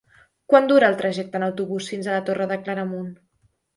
[0.53, 3.13] Quant dura el trajecte en autobús fins a la Torre de Claramunt?